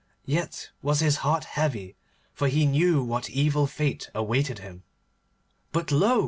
[0.25, 1.95] Yet was his heart heavy,
[2.33, 4.81] for he knew what evil fate awaited him.
[5.71, 6.19] But lo!